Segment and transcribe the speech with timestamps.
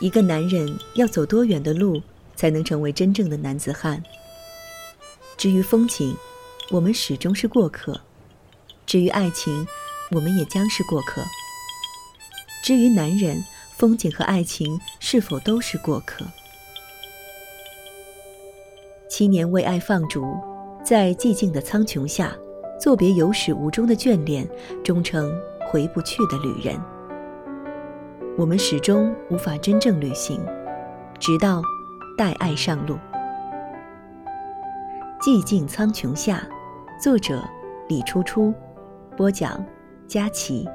[0.00, 2.00] 一个男人要走多远的路
[2.36, 4.02] 才能成为真正的男子汉？
[5.36, 6.16] 至于风景，
[6.70, 7.94] 我们始终是过客；
[8.86, 9.66] 至于爱情，
[10.12, 11.22] 我们也将是过客。
[12.62, 13.44] 至于男人，
[13.76, 16.24] 风景和爱情是否都是过客？
[19.08, 20.22] 七年为爱放逐，
[20.84, 22.36] 在寂静的苍穹下，
[22.80, 24.48] 作别有始无终的眷恋，
[24.84, 25.32] 终成
[25.68, 26.78] 回不去的旅人。
[28.38, 30.40] 我们始终无法真正旅行，
[31.18, 31.60] 直到
[32.16, 32.96] 带爱上路。
[35.20, 36.46] 寂静苍穹下，
[37.02, 37.42] 作者
[37.88, 38.54] 李初初，
[39.16, 39.60] 播讲
[40.06, 40.68] 佳琪。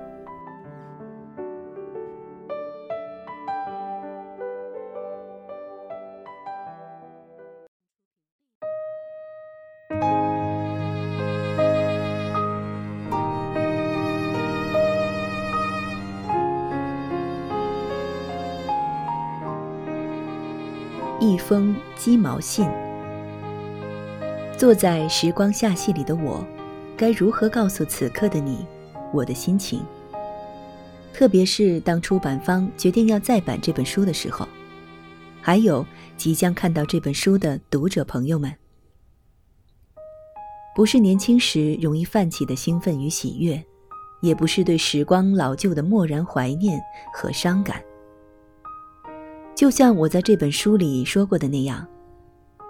[21.23, 22.67] 一封鸡毛信。
[24.57, 26.45] 坐在时光下戏里的我，
[26.97, 28.65] 该如何告诉此刻的你
[29.13, 29.79] 我的心情？
[31.13, 34.45] 特别是当出版方决定要再版这本书的时候，
[35.41, 35.85] 还有
[36.17, 38.53] 即将看到这本书的读者朋友们，
[40.75, 43.63] 不是年轻时容易泛起的兴奋与喜悦，
[44.21, 46.77] 也不是对时光老旧的漠然怀念
[47.13, 47.81] 和伤感。
[49.55, 51.85] 就像我在这本书里说过的那样，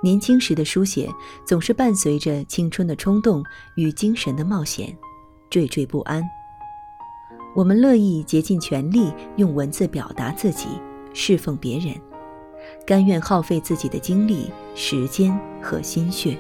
[0.03, 1.09] 年轻时的书写
[1.45, 3.43] 总是伴随着青春的冲动
[3.75, 4.95] 与精神的冒险，
[5.49, 6.21] 惴惴不安。
[7.55, 10.67] 我们乐意竭尽全力用文字表达自己，
[11.13, 11.95] 侍奉别人，
[12.85, 16.37] 甘愿耗费自己的精力、时间和心血。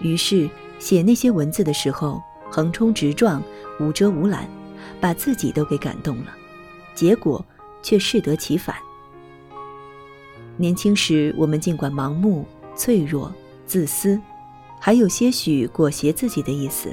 [0.00, 3.42] 于是，写那些文字的时候，横冲直撞、
[3.80, 4.48] 无遮无拦，
[5.00, 6.26] 把自己都给感动了，
[6.94, 7.44] 结果
[7.82, 8.76] 却适得其反。
[10.58, 12.44] 年轻时，我们尽管盲目、
[12.74, 13.30] 脆弱、
[13.66, 14.18] 自私，
[14.80, 16.88] 还有些许裹挟自己的意思。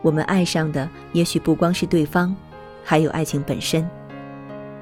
[0.00, 2.34] 我们爱上的也许不光是对方，
[2.84, 3.88] 还有爱情本身。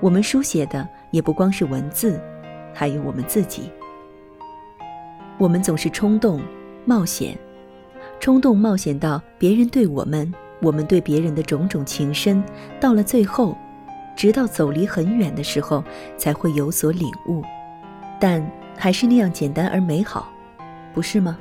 [0.00, 2.20] 我们书写的也不光是文字，
[2.75, 3.70] 还有我们自己。
[5.38, 6.42] 我们总是冲动、
[6.84, 7.38] 冒险，
[8.20, 12.44] 冲动冒险到别人对我们，我们对别人的种种情深，
[12.78, 13.56] 到了最后。
[14.16, 15.82] 直到走离很远的时候，
[16.16, 17.42] 才会有所领悟，
[18.26, 18.42] 但
[18.74, 20.32] 还是那样简单而美好，
[20.94, 21.38] 不是吗？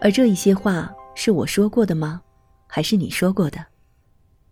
[0.00, 2.22] 而这一些话是我说过的吗？
[2.66, 3.62] 还是你说过的？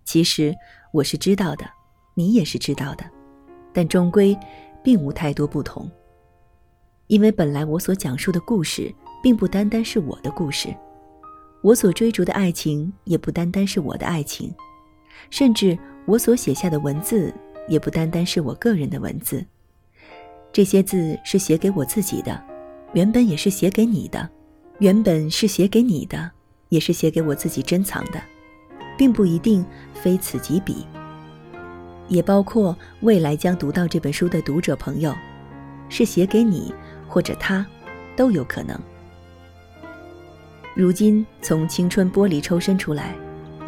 [0.05, 0.55] 其实
[0.93, 1.65] 我是知道的，
[2.13, 3.07] 你也是知道的，
[3.73, 4.39] 但终归
[4.85, 5.91] 并无太多不同。
[7.07, 10.69] 因为本来我所讲述的故事，并不单单是我的故事，
[11.63, 14.55] 我所追逐的爱情，也不单单是我的爱情，
[15.31, 15.79] 甚至。
[16.05, 17.33] 我所写下的文字，
[17.67, 19.43] 也不单单是我个人的文字。
[20.53, 22.43] 这些字是写给我自己的，
[22.93, 24.29] 原本也是写给你的，
[24.79, 26.31] 原本是写给你的，
[26.69, 28.21] 也是写给我自己珍藏的，
[28.97, 29.65] 并不一定
[29.95, 30.87] 非此即彼。
[32.09, 35.15] 也包括未来将读到这本书的读者朋友，
[35.89, 36.73] 是写给你
[37.07, 37.67] 或者他，
[38.17, 38.79] 都有可能。
[40.75, 43.15] 如今从青春玻璃抽身出来。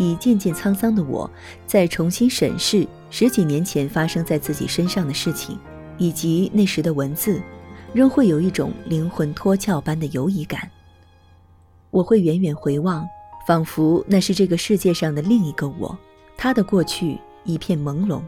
[0.00, 1.28] 已渐渐沧桑的我，
[1.66, 5.58] 再重新审视十几年前发生在自己身上的事情，
[5.98, 7.42] 以及那时的文字，
[7.92, 10.70] 仍会有一种灵魂脱壳般的游移感。
[11.90, 13.06] 我会远远回望，
[13.46, 15.98] 仿佛那是这个世界上的另一个我。
[16.36, 18.22] 他的过去一片朦胧，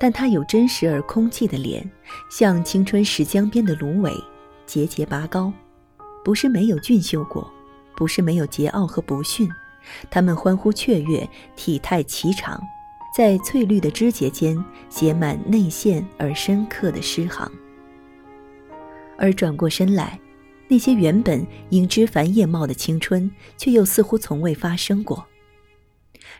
[0.00, 1.88] 但他有真实而空寂的脸，
[2.30, 4.12] 像青春时江边的芦苇，
[4.64, 5.52] 节节拔高，
[6.24, 7.52] 不是没有俊秀过，
[7.94, 9.48] 不是没有桀骜和不驯。
[10.10, 12.60] 他们欢呼雀跃，体态颀长，
[13.16, 17.50] 在翠绿的枝节间写满内陷而深刻的诗行。
[19.16, 20.20] 而转过身来，
[20.68, 25.24] 那些原本应枝繁叶茂的青春，却又似乎从未发生过。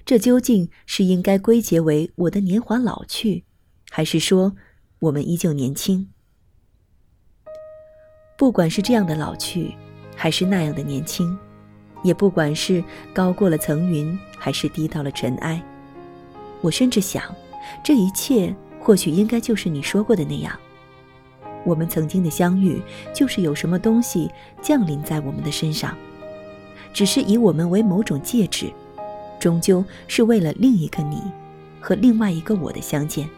[0.04, 3.44] 这究竟是应该归结为我的年华老去，
[3.88, 4.54] 还是说
[4.98, 6.08] 我们依旧年轻？
[8.36, 9.74] 不管是这样的老去，
[10.14, 11.38] 还是那样的年轻。
[12.02, 12.84] 也不管是
[13.14, 15.64] 高过了层云，还是低到了尘埃，
[16.66, 17.22] 我甚至想，
[17.80, 20.58] 这一切或许应该就是你说过的那样。
[21.64, 22.82] 我们曾经的相遇，
[23.14, 24.28] 就是有什么东西
[24.60, 25.96] 降临在我们的身上，
[26.92, 28.66] 只是以我们为某种介质，
[29.38, 31.22] 终究是为了另一个你
[31.80, 33.28] 和另外一个我的相见。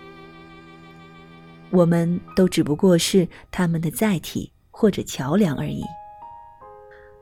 [1.69, 5.85] 我们都只不过是他们的载体或者桥梁而已。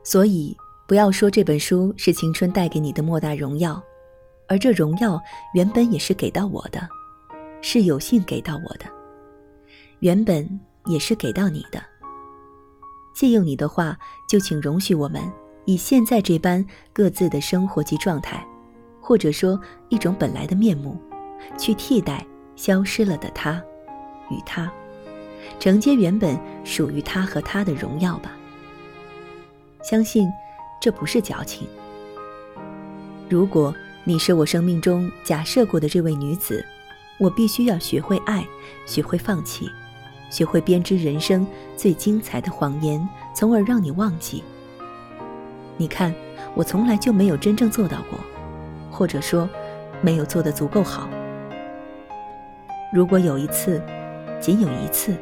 [0.03, 0.55] 所以。
[0.87, 3.83] 不要说这本书是青春带给你的莫大荣耀，
[4.47, 5.21] 而这荣耀
[5.53, 6.87] 原本也是给到我的。
[7.59, 8.85] 是有幸给到我的，
[9.99, 10.47] 原本
[10.85, 11.83] 也是给到你的。
[13.15, 13.97] 借用你的话，
[14.29, 15.21] 就请容许我们
[15.65, 16.63] 以现在这般
[16.93, 18.45] 各自的生活及状态，
[19.01, 19.59] 或者说
[19.89, 20.95] 一种本来的面目，
[21.57, 22.23] 去替代
[22.55, 23.61] 消失了的他
[24.29, 24.71] 与他，
[25.59, 28.37] 承接原本属于他和他的荣耀吧。
[29.81, 30.29] 相信
[30.79, 31.67] 这不是矫情。
[33.27, 33.73] 如果
[34.07, 36.65] 你是我生命中假设过的这位女子，
[37.17, 38.47] 我必须要学会爱，
[38.85, 39.69] 学会放弃。
[40.29, 41.45] 学会编织人生
[41.75, 43.05] 最精彩的谎言，
[43.35, 44.45] 从而让你忘记。
[45.75, 46.15] 你看，
[46.55, 48.17] 我从来就没有真正做到过，
[48.89, 49.49] 或者说，
[49.99, 51.09] 没有做得足够好。
[52.93, 53.83] 如果有一次，
[54.39, 55.17] 仅有一次，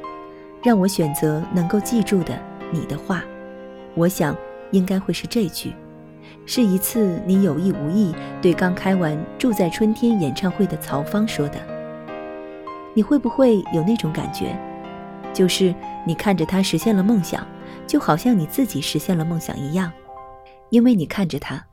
[0.64, 2.40] 让我选择能够记住的
[2.72, 3.24] 你的话，
[3.96, 4.38] 我想
[4.70, 5.74] 应该会是这句：
[6.46, 11.60] 是一次你有意无意对刚开完《住在春天》演唱会的曹芳说的。
[12.94, 14.56] 你会不会有那种感觉？
[15.34, 15.74] 就是
[16.06, 17.46] 你看着他实现了梦想，
[17.86, 19.92] 就好像你自己实现了梦想一样，
[20.70, 21.66] 因为你看着他，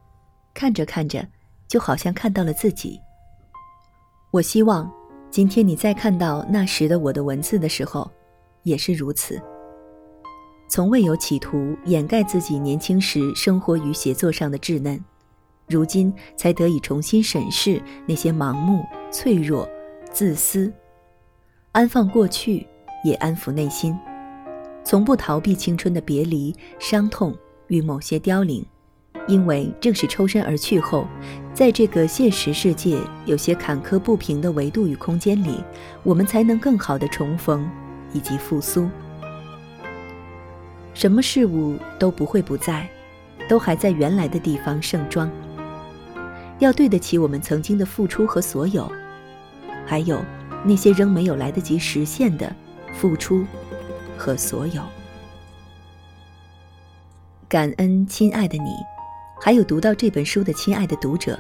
[0.53, 1.25] 看着看着，
[1.69, 2.99] 就好像看到了自己。
[4.33, 4.91] 我希望
[5.31, 8.11] 今天你再看到那时的我的文字的时候，
[8.63, 9.41] 也是如此。
[10.75, 14.99] 从未有企图掩盖自己年轻时生活与写作上的稚嫩，
[15.69, 19.69] 如今才得以重新审视那些盲目、脆弱、
[20.11, 20.73] 自私，
[21.73, 22.67] 安放过去。
[23.05, 23.95] 也安抚内心，
[24.83, 27.37] 从不逃避青春的别离、伤痛
[27.67, 28.65] 与某些凋零，
[29.29, 31.07] 因为正是抽身而去后，
[31.53, 35.63] 在这个现实世界有些坎坷不平的维度与空间里，
[36.03, 37.69] 我们才能更好的重逢
[38.15, 38.89] 以及复苏。
[40.95, 42.89] 什么事物都不会不在，
[43.49, 45.31] 都还在原来的地方盛装。
[46.59, 48.91] 要对得起我们曾经的付出和所有，
[49.87, 50.23] 还有
[50.65, 52.55] 那些仍没有来得及实现的。
[52.95, 53.43] 付出
[54.19, 54.83] 和所有，
[57.49, 58.69] 感恩亲爱的你，
[59.41, 61.39] 还有读到这本书的亲爱的读者，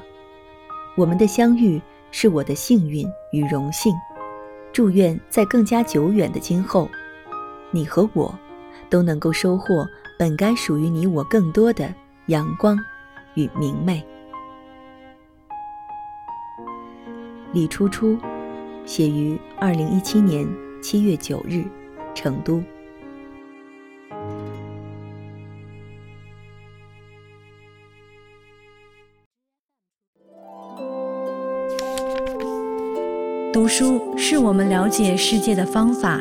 [0.97, 1.79] 我们的相遇
[2.11, 3.95] 是我的幸运与荣幸。
[4.73, 6.89] 祝愿在更加久远的今后，
[7.71, 8.35] 你和我
[8.93, 11.93] 都能够收获本该属于你我更多的
[12.27, 12.79] 阳光
[13.33, 14.05] 与明媚。
[17.55, 18.19] 李初初，
[18.85, 20.47] 写于二零一七年。
[20.83, 21.65] 七月九日，
[22.13, 22.61] 成都。
[33.53, 36.21] 读书是我们了解世界的方法，